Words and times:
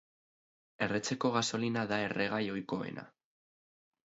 Erretzeko 0.85 1.31
gasolina 1.35 1.83
da 1.93 2.01
erregai 2.07 2.43
ohikoena. 2.55 3.05